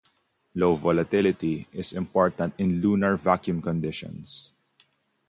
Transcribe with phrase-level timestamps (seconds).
[0.55, 4.51] Low volatility is important in lunar vacuum conditions.